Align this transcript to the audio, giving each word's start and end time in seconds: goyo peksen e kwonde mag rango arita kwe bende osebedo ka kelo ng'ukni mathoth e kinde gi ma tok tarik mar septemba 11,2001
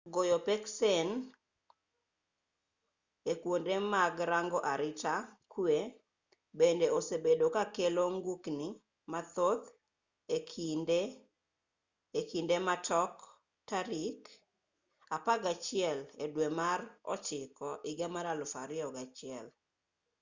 goyo 0.13 0.37
peksen 0.47 1.09
e 3.31 3.33
kwonde 3.41 3.75
mag 3.93 4.13
rango 4.31 4.59
arita 4.73 5.13
kwe 5.53 5.77
bende 6.59 6.87
osebedo 6.97 7.45
ka 7.55 7.63
kelo 7.75 8.03
ng'ukni 8.15 8.67
mathoth 9.11 9.65
e 10.35 10.39
kinde 10.51 10.99
gi 12.29 12.41
ma 12.67 12.75
tok 12.87 13.15
tarik 13.69 14.21
mar 16.37 16.79
septemba 17.29 18.33
11,2001 18.35 19.47